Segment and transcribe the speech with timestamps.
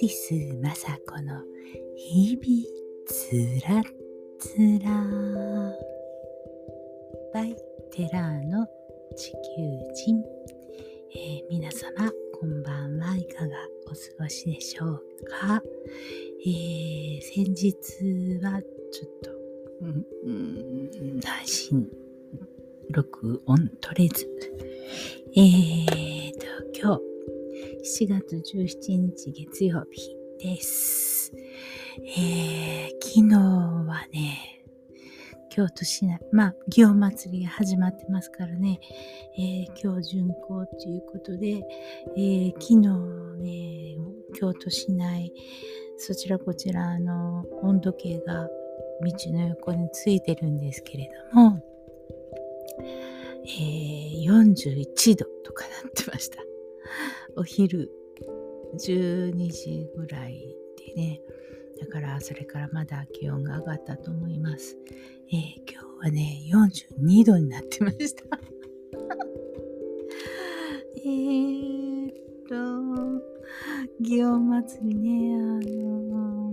[0.00, 0.32] ティス
[0.62, 0.70] 雅
[1.06, 1.42] 子の
[1.94, 2.46] 日々
[3.06, 3.82] つら
[4.38, 4.90] つら。
[7.34, 7.54] バイ
[7.92, 8.66] テラーの
[9.14, 9.36] 地球
[9.94, 10.24] 人、
[11.14, 13.54] えー、皆様こんばんはいかが
[13.88, 15.62] お過ごしでしょうか、
[16.46, 19.30] えー、先日はちょっと、
[19.82, 21.86] うんうん、配信
[22.88, 24.26] 録音取れず。
[25.36, 25.99] えー
[28.00, 31.34] 7月17日月曜日です。
[31.98, 34.64] えー、昨日はね、
[35.50, 38.80] 京都市内、まあ、祇園祭りが始まってますからね、
[39.36, 41.62] えー、今日巡行ということで、
[42.16, 42.88] えー、昨日
[43.42, 43.98] ね、
[44.32, 45.34] 京都市内、
[45.98, 48.48] そちらこちらの温度計が
[49.02, 51.62] 道の横についてるんですけれども、
[53.44, 56.49] えー、41度とかなってました。
[57.36, 57.90] お昼
[58.74, 60.56] 12時ぐらい
[60.94, 61.20] でね、
[61.80, 64.76] だからそれからまだ気温が上がったと思います。
[65.32, 66.42] えー、今日はね、
[66.98, 68.24] 42度になってました。
[71.02, 72.14] えーっ
[72.48, 72.54] と、
[74.02, 76.52] 祇園祭りね、あの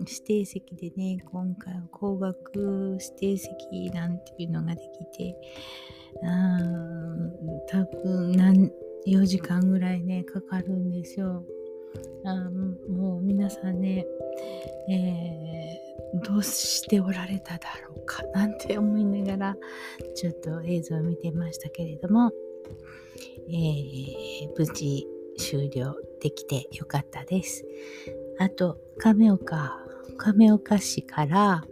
[0.00, 5.36] 指定席でね、今回は高額指定席なんていうのができて、
[6.24, 6.58] あ
[7.68, 8.70] 多分何、
[9.08, 11.44] 4時間ぐらいね、かかるんですよ。
[12.24, 12.34] あ
[12.90, 14.04] もう皆さんね、
[14.90, 19.56] えー、どうしておられただろうかなんて思いながら、
[20.14, 22.32] ちょっと映像を見てましたけれども、
[23.48, 25.06] えー、無事
[25.38, 27.64] 終了できてよかったです。
[28.38, 29.78] あと、亀岡、
[30.16, 31.64] 亀岡市から、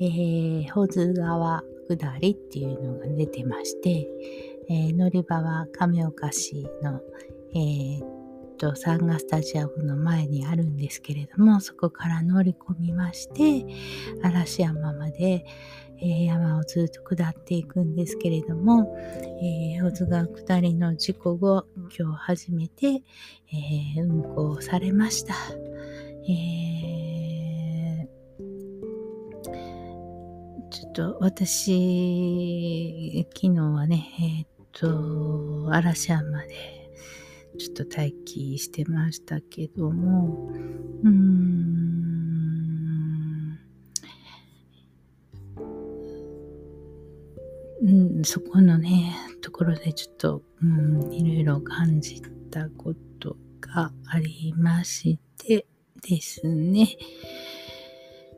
[0.00, 4.08] えー、保津川下りっていうのが出てまして、
[4.70, 7.00] えー、乗り場は亀岡市の、
[7.52, 8.20] えー、
[8.60, 13.66] と、サンガスタジアムの前にあるんですけれども、そこから乗り込みまして、
[14.22, 15.46] 嵐山まで、
[15.98, 18.96] えー、山をずっと下っていくんですけれども、
[19.42, 21.64] えー、保津川下りの事故後、
[21.98, 25.34] 今日初めて、えー、運行されました。
[26.28, 28.06] え
[30.70, 36.80] ちょっと私、昨日はね、えー、っと、嵐山で
[37.58, 40.50] ちょっと待機してましたけども、
[41.02, 41.10] うーん、
[47.82, 55.66] うん、そこのね、ところでちょっと、うん、いろいろ感じたことがありまして
[56.08, 56.96] ですね。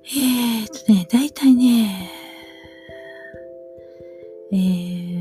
[0.04, 2.10] えー、っとね、だいたいね、
[4.52, 5.11] えー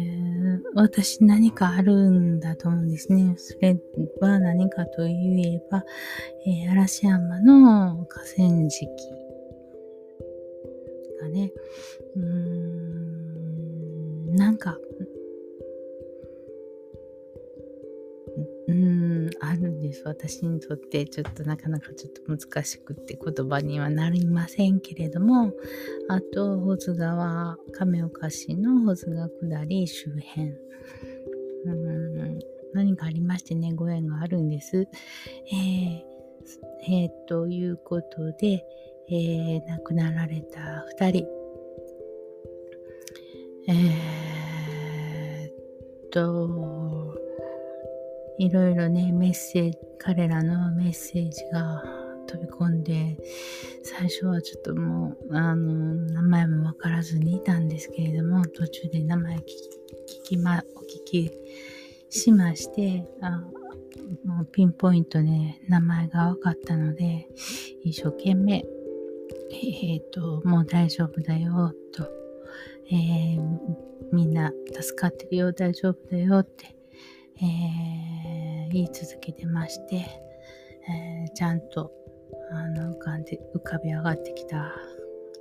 [0.74, 3.36] 私何かあるんだと思うんですね。
[3.38, 3.78] それ
[4.22, 5.84] は何かといえば、
[6.46, 8.88] えー、嵐山の河川敷
[11.22, 11.52] がね、
[12.16, 12.24] うー
[14.32, 14.78] ん、なんか、
[19.92, 20.04] です。
[20.06, 25.52] 私にとってちょっとなかなかちょっと難しくって言葉にはなりませんけれども、
[26.10, 30.54] あと、保津川、亀岡市の保津川下り周辺。
[31.66, 32.40] うん
[32.74, 34.78] 何かありましてね、ご縁があるんです。
[34.78, 36.02] えー、
[36.88, 38.66] えー、ということで、
[39.10, 41.28] えー、亡くなられた二人。
[43.68, 46.81] えー、と、
[48.42, 51.84] いろいろね、メッセージ、彼らのメッセージが
[52.26, 53.16] 飛び込んで、
[53.84, 61.32] 最初はちょっともう、あの、名前もわからずにいたんですけれども、途中で名前聞き、聞きま、お聞き
[62.10, 63.44] しまして、あ
[64.26, 65.30] もうピンポイントで
[65.70, 67.28] 名前が分かったので、
[67.84, 68.66] 一生懸命、
[69.52, 72.10] えっ、ー、と、もう大丈夫だよ、と、
[72.92, 73.60] えー、
[74.12, 74.52] みんな
[74.82, 76.81] 助かってるよ、大丈夫だよって、
[77.42, 81.92] えー、言い続けてまして、えー、ちゃんと
[82.52, 84.74] あの浮かんで浮かび上がってきた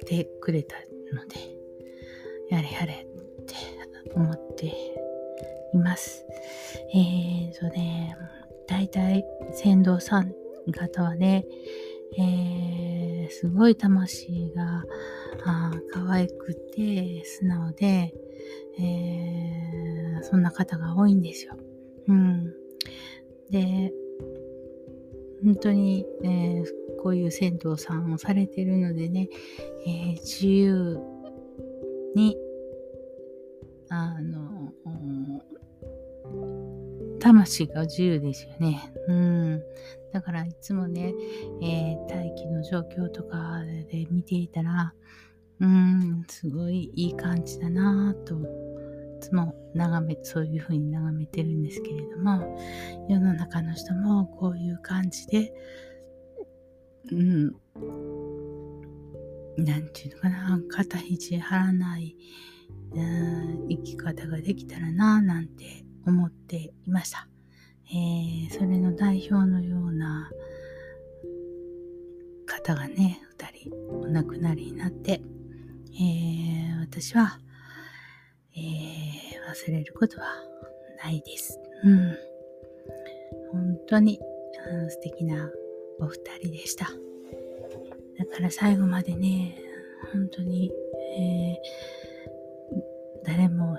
[0.07, 0.77] てくれた
[1.13, 1.37] ので
[2.51, 3.07] やれやれ
[3.41, 3.55] って
[4.15, 4.73] 思ってい
[5.75, 6.25] ます。
[6.95, 8.17] えーとね、
[8.67, 10.33] 大体船頭さん
[10.73, 11.45] 方はね、
[12.19, 14.85] えー、すごい魂が
[15.45, 18.13] あ可愛くて素直で、
[18.79, 21.57] えー、そんな方が多いんですよ。
[22.09, 22.55] うん。
[23.51, 23.93] で、
[25.43, 26.65] 本当に、えー、
[27.03, 29.29] こういう銭湯さんをされてるのでね、
[29.87, 30.99] えー、自由
[32.15, 32.37] に、
[33.89, 34.73] あの、
[37.19, 38.93] 魂が自由ですよね。
[39.09, 39.63] うん。
[40.13, 41.15] だからいつもね、
[41.63, 44.93] えー、大気の状況とかで見ていたら、
[45.61, 48.37] うん、すごいいい感じだなぁと、
[49.21, 52.59] つも眺め、そういう風に眺めてるんですけれども、
[53.09, 55.53] 世の中の人もこういう感じで、
[57.13, 57.53] うん、
[59.57, 62.17] なんていうのかな、肩肘張らない、
[62.93, 67.29] うん、生き方ができたらななんて思っていました。
[67.93, 70.31] えー、それの代表のような
[72.47, 75.21] 方がね、二人お亡くなりになって、
[75.95, 77.41] えー、私は、
[79.51, 80.27] 忘れることは
[81.03, 81.59] ないです。
[81.85, 82.17] うん。
[83.53, 84.21] 本当に、
[84.71, 85.51] うん、素敵な
[85.99, 86.87] お二人でした。
[88.19, 89.57] だから最後までね、
[90.13, 90.71] 本当に、
[91.17, 93.79] えー、誰も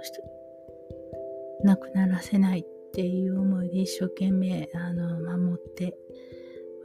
[1.63, 5.95] 亡くならせないっていう思いで一生懸命あの守って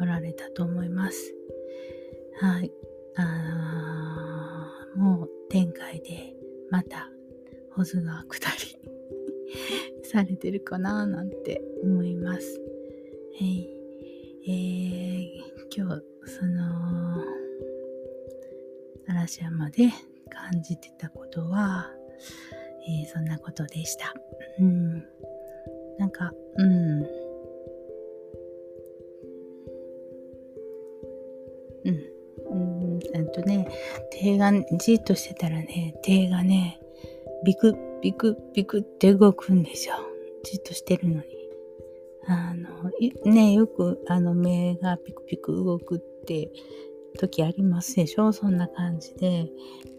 [0.00, 1.34] おられたと思います。
[2.40, 2.70] はい。
[3.18, 6.34] あもう天界で
[6.70, 7.10] また
[7.76, 12.58] 保津川下りされてるかななんて思います。
[13.38, 13.68] はい。
[14.48, 15.28] えー、
[15.76, 17.22] 今日その
[19.06, 19.90] 嵐山で
[20.30, 21.90] 感じてたことは、
[22.88, 24.14] えー、そんなことでした。
[24.58, 25.04] うん。
[25.98, 27.02] なんか、うん。
[31.84, 32.16] うん。
[32.48, 32.54] う
[32.96, 33.68] ん、えっとね、
[34.10, 36.80] 手が、じっとしてたらね、手がね、
[37.44, 39.94] ビクビクビクって動くんですよ。
[40.44, 41.24] じっとしてるのに。
[42.28, 42.90] あの、
[43.30, 46.50] ね、よくあの目がピクピク動くって
[47.18, 48.32] 時ありますでしょ？
[48.32, 49.48] そんな感じで、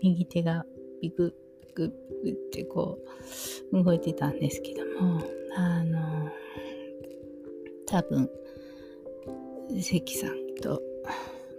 [0.02, 0.66] 右手が
[1.02, 3.00] ビクビクってこ
[3.72, 5.22] う動いてたんですけども、
[5.56, 6.30] あの、
[7.86, 8.30] 多分、
[9.80, 10.82] 関さんと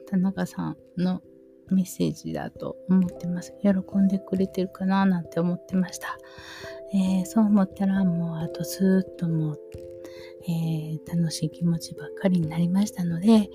[0.07, 1.23] 田中さんの
[1.71, 3.55] メッセージだと思ってます。
[3.63, 6.19] 喜んでくれてるかななんて思ってました。
[6.95, 9.61] えー、そう思ったらもうあとずっともう、
[10.49, 13.49] えー、楽しい気持ちばっかりになりましたので、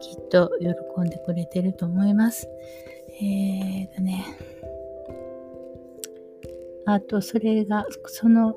[0.00, 2.48] きっと喜んでくれてると思います。
[3.20, 4.24] えーとね、
[6.84, 8.54] あとそれが、その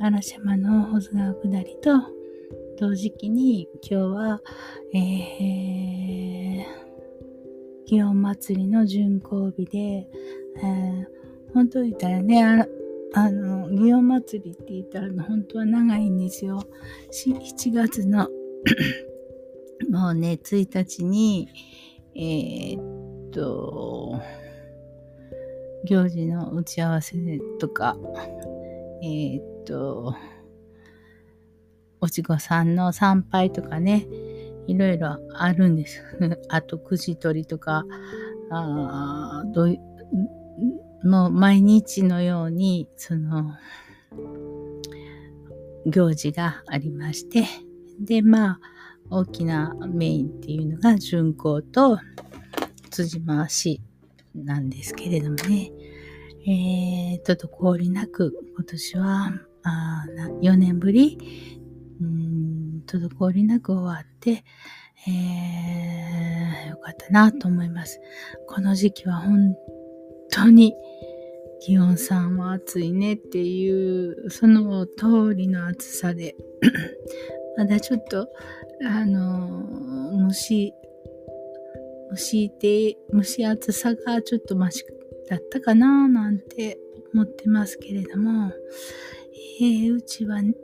[0.00, 1.90] 嵐山の保津川下りと
[2.78, 4.40] 同時期に今日は、
[4.94, 6.81] えー、
[7.92, 11.06] 祇園祭りの巡行日で、えー、
[11.52, 12.66] 本当言ったらね、あ
[13.14, 16.62] あの、祇園祭りって言ったら本当は長いんですよ。
[17.12, 18.30] 7月の
[19.90, 21.50] もうね、1日に、
[22.14, 24.18] えー、っと、
[25.84, 27.18] 行事の打ち合わせ
[27.58, 27.98] とか、
[29.02, 30.14] えー、っと、
[32.00, 34.06] おちごさんの参拝とかね、
[34.66, 36.02] いろいろあるんです。
[36.48, 37.84] あと、くじ取りとか、
[38.50, 39.78] あどう
[41.04, 43.54] もう毎日のように、その、
[45.86, 47.44] 行事がありまして、
[48.00, 48.60] で、まあ、
[49.10, 51.98] 大きなメインっていうのが巡行と
[52.90, 53.80] 辻回し
[54.34, 55.70] なんですけれどもね。
[56.44, 59.32] えー、滞りなく今年は
[59.62, 60.04] あ
[60.40, 61.16] 4年ぶり、
[62.00, 64.44] うん、滞りなく終わって、
[65.08, 68.00] えー、よかったなと思います。
[68.46, 69.54] この時期は本
[70.30, 70.74] 当に
[71.60, 76.34] 気温さんは暑いねっていう、その通りの暑さで
[77.56, 78.28] まだちょっと、
[78.84, 80.74] あのー、蒸し、
[82.10, 84.84] 蒸して、蒸し暑さがちょっとマシ
[85.28, 86.78] だったかななんて
[87.14, 88.52] 思ってますけれども、
[89.60, 90.54] えー、うちはね、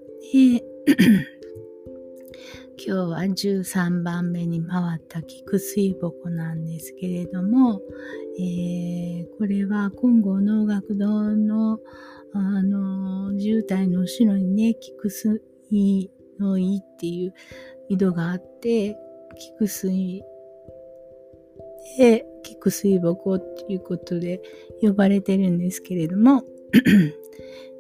[2.76, 7.80] 今日は13番目に回った菊水木なんですけれども、
[8.38, 11.80] えー、これは金剛能楽堂の
[12.34, 15.40] あの渋滞の後ろにね、菊水
[16.38, 17.34] の井っていう
[17.88, 18.96] 井戸があって、
[19.38, 20.22] 菊水
[21.96, 24.40] で、菊水木っていうことで
[24.80, 26.44] 呼ばれてるんですけれども、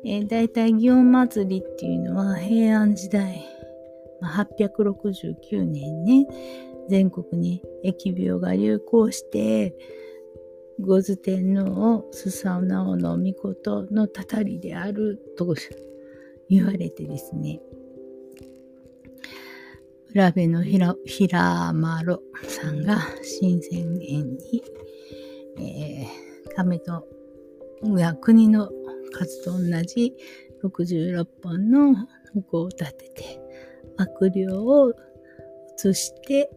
[0.04, 3.44] えー、大体祇園祭りっていうのは平安時代、
[4.20, 6.26] まあ、869年ね、
[6.88, 9.74] 全国に疫病が流行して、
[10.80, 15.54] 五頭天皇をスサオナオの御事のたたりであると
[16.48, 17.60] 言われてですね、
[20.14, 24.62] 浦部の平丸さんが新宣言に、
[25.58, 27.04] えー、亀と
[27.96, 28.70] や国の
[29.12, 30.14] 数と同じ
[30.64, 31.94] 66本の
[32.34, 33.47] 矛を立てて
[33.98, 34.92] 悪霊を
[35.84, 36.50] 移して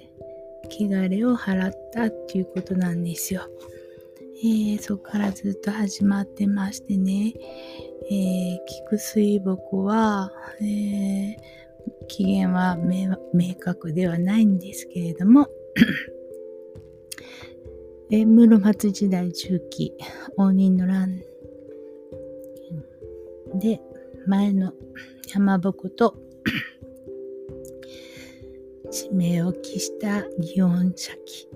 [0.69, 3.41] 汚れを払ったっていうことなんですよ。
[4.43, 7.33] えー、そこからずっと始まってましてね、
[8.09, 10.31] えー、菊水木は、
[10.61, 11.35] えー、
[12.07, 12.75] 起源は
[13.33, 15.47] 明確ではないんですけれども。
[18.13, 19.93] え室町時代中期
[20.35, 21.21] 応仁の乱。
[23.55, 23.79] で
[24.27, 24.73] 前の
[25.27, 26.17] 山鉾と
[28.91, 31.47] 地名を期した祇園社記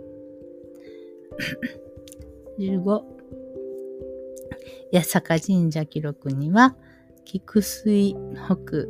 [2.59, 3.01] 15
[4.93, 6.75] 八坂神社記録には
[7.25, 8.15] 菊水
[8.47, 8.87] 北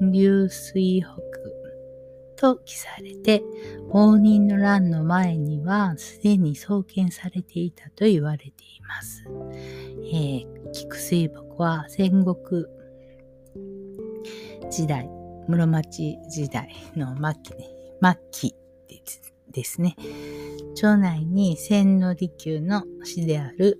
[0.00, 1.34] 流水北
[2.36, 3.42] と記されて、
[3.90, 8.52] 応仁の乱の前にはすでに創建されていたと言われてい
[8.86, 9.24] ます。
[10.04, 12.66] えー、菊水木は戦国
[14.70, 15.08] 時代、
[15.48, 18.54] 室町時代の末期,、ね、末期
[19.50, 19.96] ですね。
[20.74, 23.78] 町内に千利休の死である、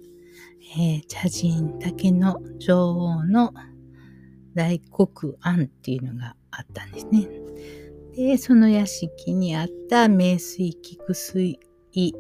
[0.78, 3.52] えー、茶人竹の女王の
[4.54, 7.28] 大黒庵っていうのがあったんですね。
[8.16, 11.58] で、その屋敷にあった名水菊水
[11.92, 12.14] 井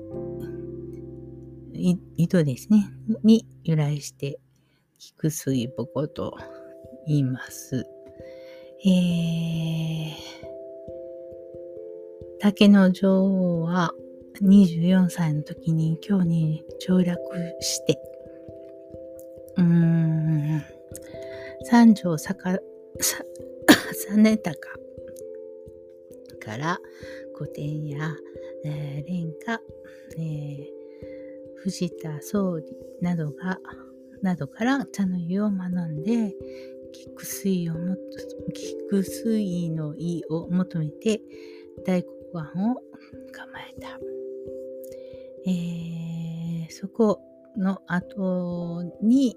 [2.28, 2.90] 戸ですね、
[3.22, 4.38] に由来して
[4.98, 6.36] 菊水母と
[7.06, 7.84] 言います。
[8.86, 10.12] えー、
[12.40, 13.92] 竹の女王は
[14.42, 17.16] 24歳の時に京に上洛
[17.60, 17.98] して、
[19.56, 20.62] うーん、
[21.64, 22.58] 三条坂、
[24.16, 24.68] 実高
[26.44, 26.78] から
[27.34, 28.10] 古典や、
[28.64, 29.60] えー、蓮華、
[30.18, 30.66] えー、
[31.56, 32.66] 藤田総理
[33.00, 33.58] などが、
[34.22, 36.34] などから茶の湯を学んで、
[36.92, 37.96] 菊水をも
[38.52, 41.20] 菊水の意を求めて
[41.84, 42.74] 大黒湾を
[43.30, 44.00] 構えた。
[45.46, 47.20] えー、そこ
[47.56, 49.36] の後に、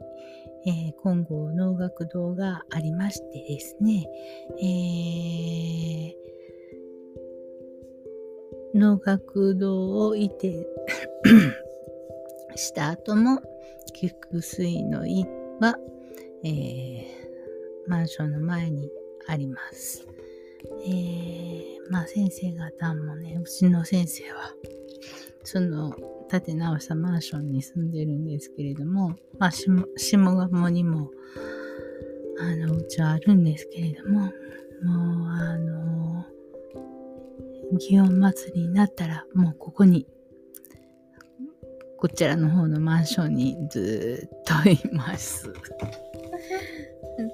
[0.65, 4.07] えー、金剛能楽堂がありましてですね、
[4.59, 10.67] えー、能楽堂をいて
[12.55, 13.41] した後も、
[13.93, 15.23] 菊水の井
[15.59, 15.77] は、
[16.43, 17.05] えー、
[17.87, 18.89] マンションの前に
[19.27, 20.16] あります。
[20.85, 24.53] えー、まあ先生方もね、うちの先生は、
[25.43, 25.95] その
[26.29, 31.11] 建て直したマンションに住んでるんですけれども、まあ下鴨にも、
[32.39, 36.25] あの、うちはあるんですけれども、もうあの
[37.73, 40.07] 祇園祭りになったら、もうここに、
[41.97, 45.51] こちらの方のマンションにずっといます。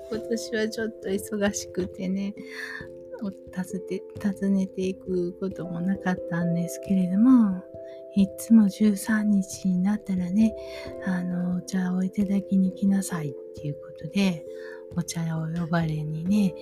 [0.10, 2.34] 今年はちょっと忙しくてね、
[3.32, 7.64] 訪て訪ねていくこともなかったんですけれども、
[8.16, 10.56] いつも13日になったらね、
[11.06, 14.46] あの、お茶をいただきに来なさいっていうことで、
[14.96, 16.54] お茶を呼ばれにね、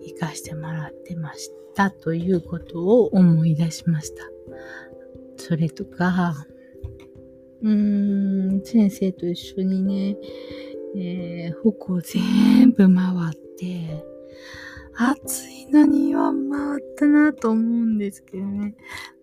[0.00, 4.24] 行かしてもらってましたということを思い出しました。
[5.36, 6.34] それとか、
[7.62, 10.16] うーん、先生と一緒にね、
[10.96, 14.04] えー、服を全部回って、
[14.94, 18.74] 暑いのには回ったなと思うんですけどね。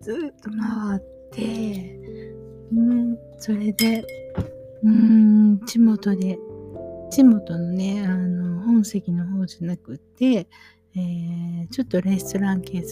[0.02, 2.00] ずっと回って、
[2.72, 4.06] うん、それで、
[4.84, 6.38] うん、地元で、
[7.12, 10.48] 地元のね、あの、本籍の方じゃなくて、
[10.96, 12.84] えー、ちょっとレストラン形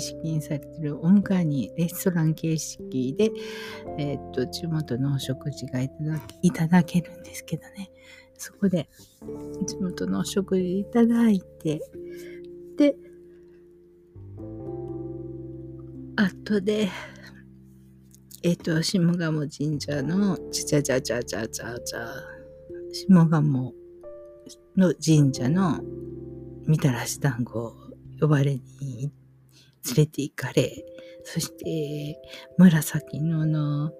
[0.00, 3.32] 式にされてるお迎えにレストラン形式で、
[3.98, 5.90] えー、っと、地元のお食事がい
[6.52, 7.90] ただけるんですけどね。
[8.36, 8.88] そこで
[9.66, 11.80] 地元のお食事いただいて、
[12.76, 12.96] で、
[16.16, 16.88] 後で、
[18.42, 22.08] えっ、と、下鴨神社の、ちゃちゃちゃちゃちゃちゃ、
[22.92, 23.72] 下鴨
[24.76, 25.80] の神社の
[26.66, 27.74] みたらし団子を
[28.20, 29.12] 呼ばれに
[29.86, 30.84] 連れて行かれ、
[31.24, 32.20] そして、
[32.58, 33.92] 紫のの、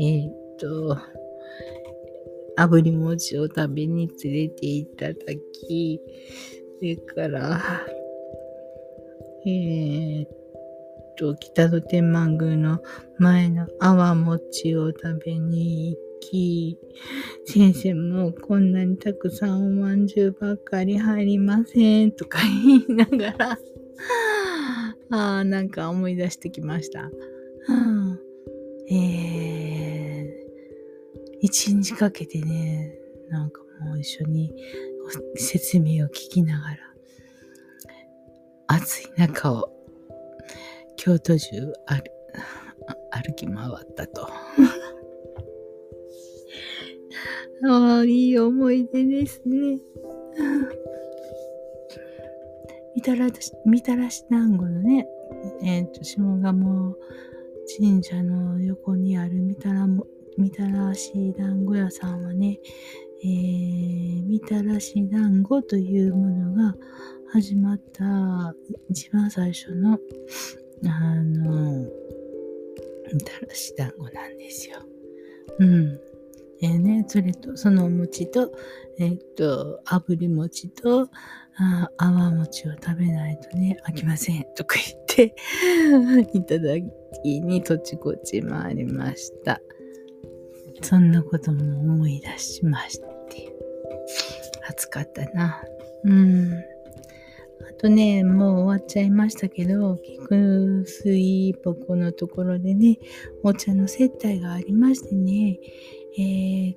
[0.00, 0.98] えっ、と、
[2.56, 5.14] 炙り餅を食べに連れていただ
[5.68, 6.00] き、
[6.78, 7.60] それから、
[9.44, 12.80] えー、っと、北野天満宮の
[13.18, 16.78] 前の泡餅を食べに行き、
[17.46, 23.58] 先生もこんなにたくさんおまんじゅうばっかり入りませんとか言いながら、
[25.10, 27.10] ああ、なんか思い出してきました。
[27.68, 28.18] うん、
[28.90, 34.54] えー、一日かけてね、なんかもう一緒に
[35.36, 36.76] 説明を聞きながら、
[38.74, 39.70] 暑い中を
[40.96, 42.02] 京都中歩
[43.12, 43.58] 歩き回っ
[43.94, 44.26] たと。
[47.68, 49.78] ああ、いい思い出ですね。
[52.96, 55.06] みたらし、みたらし団子のね、
[55.62, 56.96] えっ、ー、と、下鴨
[57.78, 60.06] 神社の横にあるみたらも、
[60.38, 62.58] みたらし団子屋さんはね、
[63.22, 66.74] えー、みたらし団子というものが
[67.32, 68.54] 始まった
[68.90, 69.98] 一番最初の、
[70.86, 71.88] あの、
[73.10, 74.76] みたらし団子なんですよ。
[75.58, 75.98] うん。
[76.60, 78.52] えー、ね、それと、そのお餅と、
[78.98, 81.08] えー、っと、炙り餅と、
[81.56, 84.44] あ泡餅を食べないとね、飽きません。
[84.54, 85.34] とか言って、
[86.38, 86.74] いただ
[87.22, 89.62] きに土地こち回りました。
[90.82, 93.50] そんなことも思い出しまして。
[94.68, 95.62] 暑かったな。
[96.04, 96.71] うん。
[97.82, 103.00] とね、もう終わっちゃいましたけど、菊水箱のところでね、
[103.42, 105.58] お茶の接待がありましてね、
[106.16, 106.74] えー、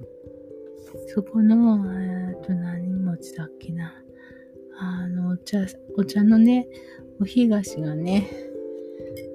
[1.13, 3.93] そこの、えっと、何餅だっけな。
[4.79, 5.59] あの、お茶、
[5.95, 6.67] お茶のね、
[7.21, 8.27] お干菓子がね、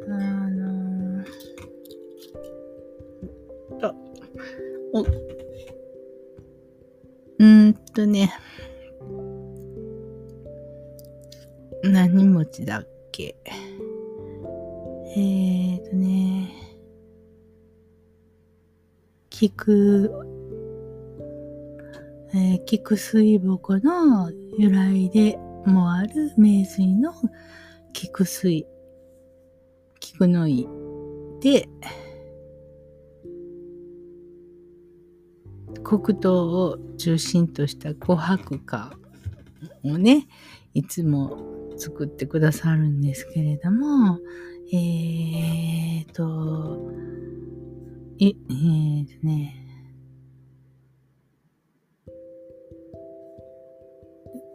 [0.09, 0.11] あ
[0.51, 3.95] のー、あ、
[4.93, 5.07] お、
[7.39, 8.33] うんとね、
[11.83, 13.37] 何餅だっけ？
[15.17, 16.53] えーとね、
[19.31, 20.13] 菊、
[22.35, 27.13] えー、菊水木の由来でもある名水の
[27.93, 28.67] 菊水、
[29.99, 30.69] 菊の井
[31.41, 31.69] で、
[35.83, 38.93] 黒糖を中心とした琥珀花
[39.83, 40.29] をね、
[40.73, 41.37] いつも
[41.81, 44.19] 作ってくださるんですけれども、
[44.73, 46.93] えーと、
[48.21, 49.57] え、えーとね、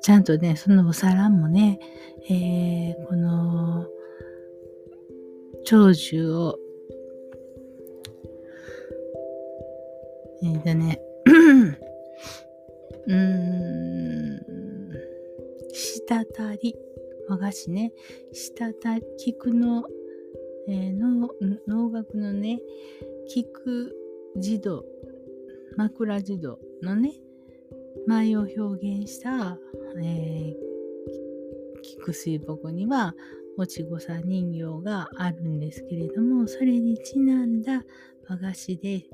[0.01, 1.79] ちゃんとね、そのお皿もね、
[2.29, 3.88] えー、この、
[5.65, 6.59] 長寿を、
[10.43, 11.01] えーとね、
[13.07, 14.45] うーん、
[15.73, 16.75] したたり、
[17.27, 17.93] 和菓子ね、
[18.31, 18.71] した、
[19.17, 19.85] 菊の、
[20.67, 21.29] えー、の
[21.67, 22.61] 能楽のね、
[23.27, 23.95] 菊
[24.38, 24.85] 児童、
[25.75, 27.13] 枕児童のね、
[28.07, 29.57] 舞を表現した、
[29.97, 33.15] えー、菊水木には、
[33.57, 37.83] おちごさ人形があるんですけれども、それにちなんだ
[38.27, 39.05] 和菓子で、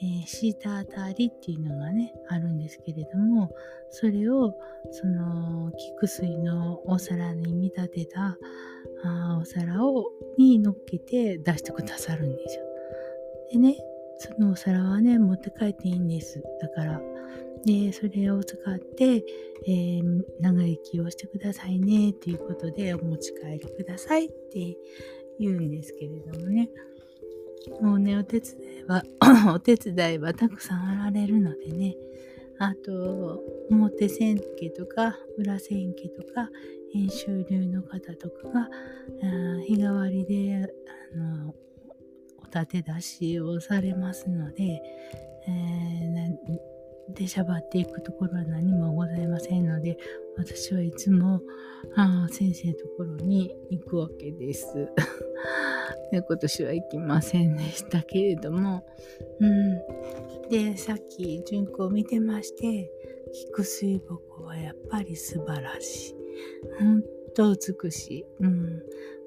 [0.00, 3.50] えー、シータータリっていうのがね、あるんですけれども、
[3.90, 4.54] それを、
[4.92, 8.38] その、菊水のお皿に見立てた
[9.04, 12.64] あお皿を、に乗っけて出してくださるんですよ。
[13.52, 13.76] でね、
[14.18, 16.42] そのお皿はね、持って帰っていいんです。
[16.60, 17.00] だから、
[17.64, 19.24] で、それを使って、
[19.66, 24.76] えー、長生きをしてくださいね、ということで、お持ち帰りくださいって
[25.38, 26.70] 言うんですけれどもね。
[27.80, 29.02] もうね、お手伝いは、
[29.54, 31.96] お手伝いはたくさんあられるのでね、
[32.58, 36.50] あと、表千家とか、裏千家とか、
[36.92, 38.68] 編集流の方とかが、
[39.66, 40.72] 日替わりで、
[41.14, 41.54] あの、
[42.42, 44.82] お立て出しをされますので、
[45.46, 49.96] えー、出しゃばっていくところは何もございませんので、
[50.36, 51.40] 私はいつも、
[51.94, 54.66] あ先生のところに行くわけです。
[56.16, 58.86] 今年は行きませんでしたけれども、
[59.40, 59.78] うん。
[60.48, 62.90] で、さっき巡行を見てまして、
[63.32, 66.14] 菊水木はやっぱり素晴らしい。
[66.78, 67.02] ほん
[67.34, 68.24] と美しい。
[68.40, 68.82] うん。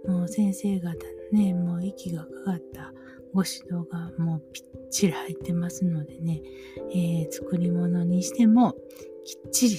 [0.08, 0.96] もう先生方の
[1.32, 2.94] ね、もう息がかかった
[3.34, 6.42] ご指導がもうぴっちり入ってますのでね、
[6.92, 8.74] えー、作り物にしても
[9.24, 9.78] きっちり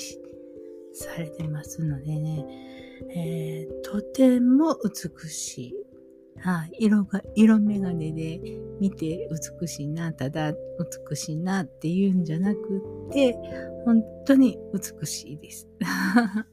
[0.95, 2.47] されてますのでね、
[3.15, 5.75] えー、とても美しい。
[6.43, 8.41] はい、色が、色眼鏡で
[8.81, 9.29] 見て
[9.61, 10.53] 美しいな、ただ
[11.09, 12.59] 美しいなっていうんじゃなく
[13.09, 13.37] って、
[13.85, 15.69] 本当に美しいです。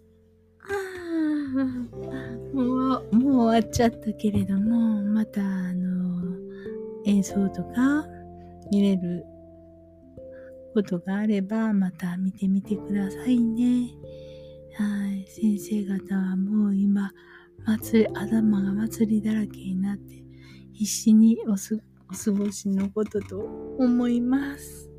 [2.54, 3.02] もう、もう
[3.48, 6.38] 終わっちゃったけれども、またあの、
[7.06, 8.06] 演奏とか
[8.72, 9.26] 見れる
[10.76, 13.90] ことがあれば、また見てみてくださいね。
[14.76, 17.12] はい、先生方はもう今、
[17.78, 20.24] 祭り、頭が祭りだらけになって、
[20.74, 21.80] 必死におす
[22.10, 23.38] お過ごしのことと
[23.78, 24.90] 思います。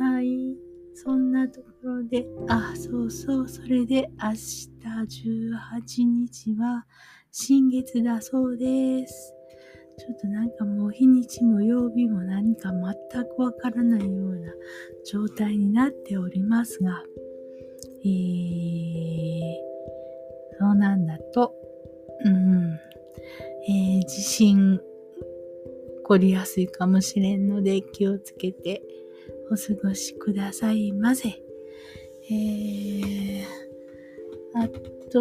[0.00, 0.56] はい。
[0.94, 4.70] そんなところで、あ、そうそう、それで明日
[5.36, 6.86] 18日は
[7.30, 9.34] 新月だそうです。
[9.98, 14.52] ちょっとなんかもう日にちも曜日も何か全くわからないような
[15.04, 17.02] 状態になっておりますが、
[18.04, 19.68] えー、
[20.58, 21.54] そうなんだと、
[22.24, 22.78] うん、
[23.68, 24.82] えー、地震起
[26.04, 28.82] こりやすいかもしれんので気をつけて
[29.50, 31.28] お過ごしくださいませ。
[32.30, 33.44] えー、
[34.54, 34.68] あ
[35.10, 35.12] と、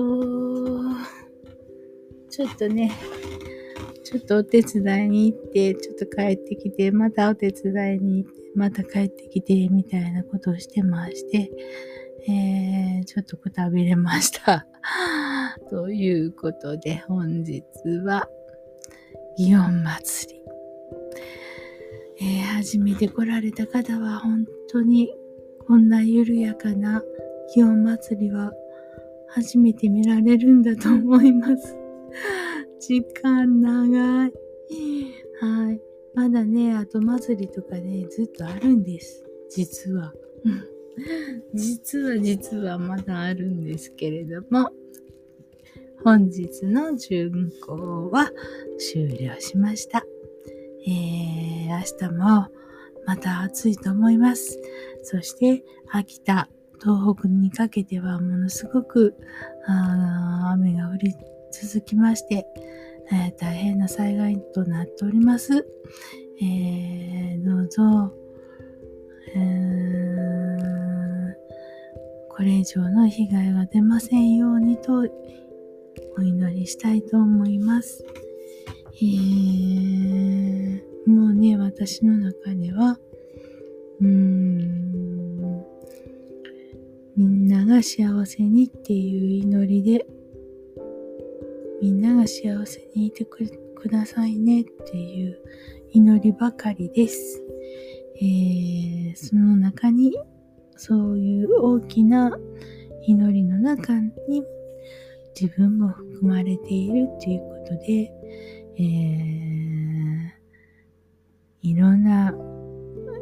[2.29, 2.91] ちょっとね、
[4.03, 11.51] ちょっとお手伝いに行って、ちょっと帰ってきて、またお手伝いに行って、また帰ってきて、みたいなことをしてまして、
[12.29, 14.67] えー、ちょっとくたびれました。
[15.69, 17.63] ということで、本日
[18.03, 18.27] は、
[19.39, 20.41] 祇園祭り。
[22.19, 25.09] えー、初めて来られた方は、本当に、
[25.67, 27.01] こんな緩やかな
[27.55, 28.51] 祇園祭りは、
[29.29, 31.77] 初めて見られるんだと思います。
[32.79, 34.33] 時間長い。
[35.39, 35.81] はい。
[36.13, 39.23] まだね、後祭りとかね、ずっとあるんです。
[39.49, 40.13] 実は。
[41.53, 44.71] 実は実はまだあるんですけれども、
[46.03, 48.31] 本日の巡行は
[48.79, 50.03] 終了しました。
[50.87, 52.47] えー、明日も
[53.05, 54.59] また暑いと思います。
[55.03, 56.49] そして秋田、
[56.81, 59.15] 東北にかけてはものすごく
[59.65, 61.15] 雨が降り
[61.51, 62.45] 続きまして、
[63.11, 65.65] えー、大変な災害となっております。
[66.41, 68.13] えー、どうぞ、
[69.35, 70.86] えー、
[72.37, 75.09] これ以上の被害が出ませんようにと
[76.19, 78.05] お祈りしたいと思います。
[78.93, 82.99] えー、もうね、私の中では、
[84.01, 85.65] うーん、
[87.15, 90.05] みんなが幸せにっていう祈りで
[91.81, 93.49] みんなが幸せにいてく
[93.89, 95.39] ださいねっていう
[95.91, 97.41] 祈りばかりです。
[98.21, 100.15] えー、その中に
[100.77, 102.31] そういう大きな
[103.03, 104.43] 祈りの中に
[105.39, 108.11] 自分も含まれているということで、
[108.77, 112.33] えー、いろんな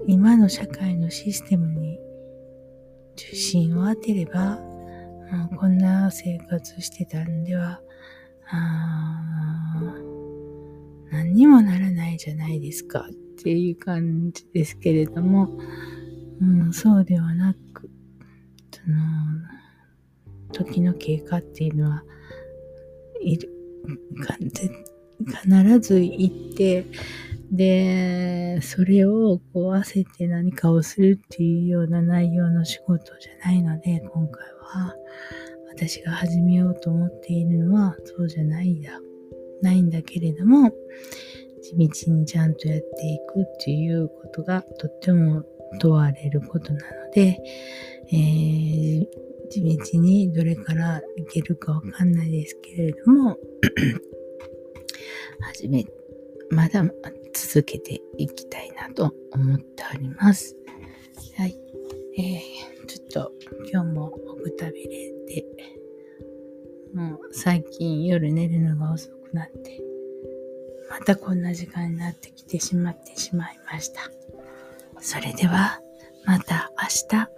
[0.08, 2.00] 今の社会のシステムに
[3.16, 4.60] 受信を当てれば、
[5.58, 7.82] こんな生活してたんでは
[8.52, 9.96] あ
[11.12, 15.50] 何にもならないじゃないですかっていう感じですけれども、
[16.42, 17.90] うん、そうではなく、
[18.72, 18.98] その、
[20.52, 22.04] 時の経過っていうのは、
[23.22, 23.52] いる、
[25.28, 26.86] 必ず行って、
[27.52, 34.96] で、それをこう焦って何かをするっていうような内容の仕事じゃないので、今回は、
[35.70, 38.92] 私が始めようと思っているのはそうじゃないんだ。
[39.62, 40.72] ないんだけれども、
[41.62, 45.44] 地道にちゃんとやっていくっていうことがとっても
[45.80, 47.38] 問われることなので、
[48.12, 49.08] えー、
[49.50, 53.38] 地道にどれからいけるかわかんないですけれども、
[55.42, 55.86] 始め、
[56.50, 56.84] まだ
[57.34, 60.56] 続けていきたいなと思っております。
[61.38, 61.58] はい。
[62.18, 63.32] えー、ちょっと
[63.72, 65.46] 今日もおくたびれて、
[66.94, 69.82] もう最近夜寝るのが遅くなって、
[70.90, 74.02] またこんな時間になってきてしまってしまいました。
[75.06, 75.80] それでは、
[76.26, 77.30] また明日、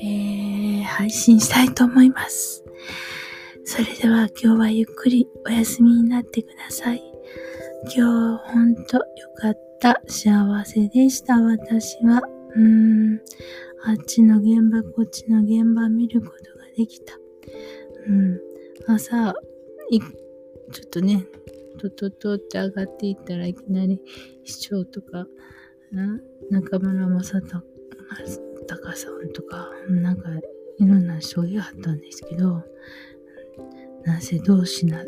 [0.00, 2.64] えー、配信したいと思います。
[3.64, 7.00] それでは今日はゆっくりお休みになってください。
[7.94, 9.04] 今日ほんとよ
[9.36, 10.02] かった。
[10.08, 11.40] 幸せでした。
[11.40, 12.20] 私は。
[12.56, 13.20] うーん。
[13.84, 17.14] あっちの現場、こっちの現場見ることができた。
[18.08, 18.40] うん。
[18.88, 19.32] 朝、
[19.90, 20.08] い、ちょ
[20.84, 21.24] っとね、
[21.78, 24.00] とととって上がっていったらいきなり
[24.42, 25.28] 市長とか、
[26.50, 30.30] 中村正隆さんとか、なんか
[30.78, 32.62] いろんな人があったんですけど、
[34.04, 35.04] なぜ同志な、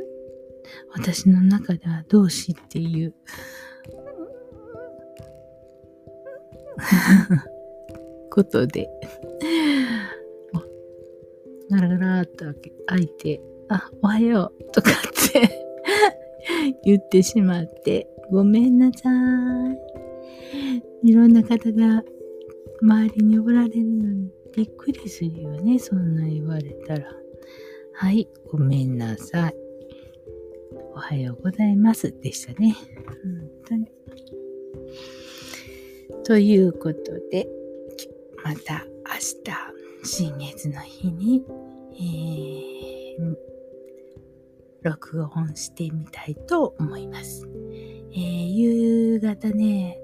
[0.95, 3.15] 私の中では同志っていう
[8.31, 8.89] ことで
[11.71, 12.45] ガラガラっと
[12.87, 14.95] 開いて、あ、おはようとかっ
[15.33, 15.51] て
[16.85, 19.11] 言ってしまって、ごめんなさ
[19.73, 19.86] い。
[21.03, 22.03] いろんな方が
[22.83, 27.13] 周りにおられるのにびっくりするよね、そんな言われたら。
[27.93, 29.55] はい、ごめんなさい。
[30.95, 32.75] おはようございますでしたね。
[33.07, 33.87] 本当に。
[36.25, 37.47] ということで、
[38.45, 41.45] また明日、新月の日に、
[41.99, 43.37] えー、
[44.83, 47.47] 録音してみたいと思います。
[48.13, 49.99] えー、夕方ね、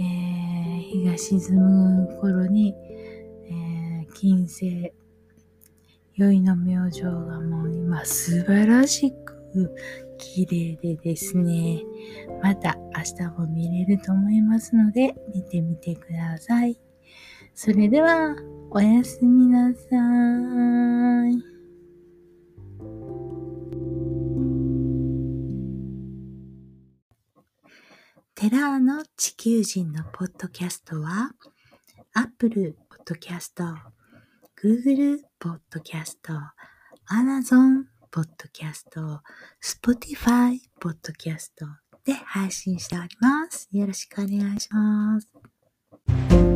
[0.00, 2.74] えー、日が沈む頃に、
[3.44, 4.92] えー、金星、
[6.16, 7.10] 宵の明星が
[7.40, 9.74] もう今素晴らしく
[10.16, 11.82] 綺麗でですね、
[12.42, 16.80] また明日も見れると思いますので、見てみてください。
[17.54, 18.36] それでは、
[18.70, 21.49] おやすみなさい。
[28.40, 31.32] テラーの地球人のポッドキャストは、
[32.14, 33.64] Apple ポッドキャスト、
[34.62, 39.20] Google ポッドキャスト、アマゾンポッドキャスト、
[39.60, 41.66] Spotify ポッドキャスト
[42.06, 43.68] で配信しております。
[43.72, 46.49] よろしくお願いします。